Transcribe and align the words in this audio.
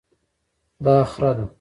دا 0.85 0.95
خره 1.11 1.31
ده 1.37 1.45